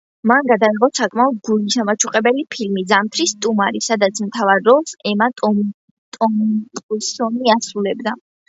მან 0.29 0.47
გადაიღო 0.51 0.87
საკმაოდ 0.99 1.35
გულისამაჩუყებელი 1.49 2.45
ფილმი 2.55 2.85
„ზამთრის 2.93 3.35
სტუმარი“, 3.35 3.83
სადაც 3.89 4.23
მთავარ 4.31 4.65
როლს 4.71 4.97
ემა 5.13 5.31
ტომპსონი 5.43 7.57
ასრულებდა. 7.59 8.19